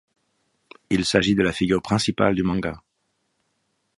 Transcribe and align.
Il 0.89 1.05
s’agit 1.05 1.35
de 1.35 1.43
la 1.43 1.51
figure 1.51 1.83
principale 1.83 2.33
du 2.33 2.41
manga. 2.41 2.81